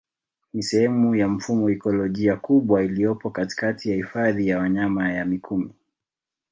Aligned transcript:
Ni 0.53 0.63
sehemu 0.63 1.15
ya 1.15 1.27
mfumo 1.27 1.69
ikolojia 1.69 2.35
kubwa 2.35 2.83
iliyopo 2.83 3.29
katikati 3.29 3.89
ya 3.89 3.95
Hifadhi 3.95 4.47
ya 4.47 4.59
Wanyama 4.59 5.11
ya 5.11 5.25
mikumi 5.25 5.73